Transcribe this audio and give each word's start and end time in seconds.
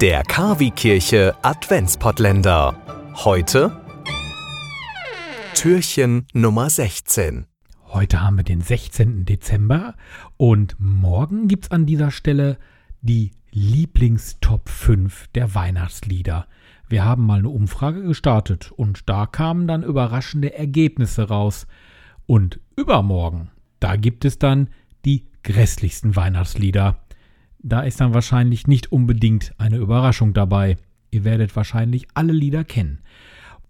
Der 0.00 0.22
Kavi-Kirche 0.22 1.34
Adventspottländer. 1.42 2.74
Heute 3.16 3.82
Türchen 5.52 6.26
Nummer 6.32 6.70
16. 6.70 7.44
Heute 7.88 8.22
haben 8.22 8.38
wir 8.38 8.44
den 8.44 8.62
16. 8.62 9.26
Dezember 9.26 9.94
und 10.38 10.74
morgen 10.78 11.48
gibt 11.48 11.66
es 11.66 11.70
an 11.70 11.84
dieser 11.84 12.10
Stelle 12.10 12.56
die 13.02 13.32
Lieblingstop 13.50 14.70
5 14.70 15.28
der 15.34 15.54
Weihnachtslieder. 15.54 16.46
Wir 16.88 17.04
haben 17.04 17.26
mal 17.26 17.40
eine 17.40 17.50
Umfrage 17.50 18.02
gestartet 18.02 18.72
und 18.74 19.06
da 19.10 19.26
kamen 19.26 19.68
dann 19.68 19.82
überraschende 19.82 20.54
Ergebnisse 20.54 21.28
raus. 21.28 21.66
Und 22.24 22.58
übermorgen, 22.74 23.50
da 23.80 23.96
gibt 23.96 24.24
es 24.24 24.38
dann 24.38 24.70
die 25.04 25.26
grässlichsten 25.42 26.16
Weihnachtslieder. 26.16 26.96
Da 27.62 27.82
ist 27.82 28.00
dann 28.00 28.14
wahrscheinlich 28.14 28.66
nicht 28.66 28.90
unbedingt 28.90 29.54
eine 29.58 29.76
Überraschung 29.76 30.32
dabei. 30.32 30.76
Ihr 31.10 31.24
werdet 31.24 31.56
wahrscheinlich 31.56 32.06
alle 32.14 32.32
Lieder 32.32 32.64
kennen. 32.64 33.00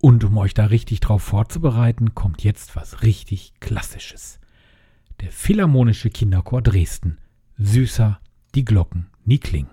Und 0.00 0.22
um 0.24 0.36
euch 0.36 0.54
da 0.54 0.66
richtig 0.66 1.00
drauf 1.00 1.22
vorzubereiten, 1.22 2.14
kommt 2.14 2.44
jetzt 2.44 2.76
was 2.76 3.02
richtig 3.02 3.54
Klassisches. 3.60 4.38
Der 5.20 5.32
Philharmonische 5.32 6.10
Kinderchor 6.10 6.62
Dresden. 6.62 7.18
Süßer, 7.56 8.20
die 8.54 8.64
Glocken 8.64 9.06
nie 9.24 9.38
klingen. 9.38 9.70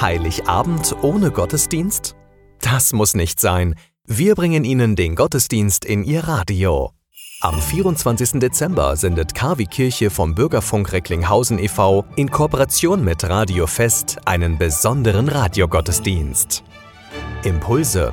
Heiligabend 0.00 0.94
ohne 1.02 1.32
Gottesdienst? 1.32 2.14
Das 2.60 2.92
muss 2.92 3.14
nicht 3.14 3.40
sein. 3.40 3.74
Wir 4.06 4.36
bringen 4.36 4.62
Ihnen 4.62 4.94
den 4.94 5.16
Gottesdienst 5.16 5.84
in 5.84 6.04
Ihr 6.04 6.22
Radio. 6.28 6.92
Am 7.40 7.60
24. 7.60 8.38
Dezember 8.38 8.94
sendet 8.94 9.34
KW 9.34 9.64
Kirche 9.66 10.10
vom 10.10 10.36
Bürgerfunk 10.36 10.92
Recklinghausen 10.92 11.58
e.V. 11.58 12.04
in 12.14 12.30
Kooperation 12.30 13.04
mit 13.04 13.24
Radio 13.24 13.66
Fest 13.66 14.18
einen 14.24 14.56
besonderen 14.56 15.28
Radiogottesdienst. 15.28 16.62
Impulse, 17.42 18.12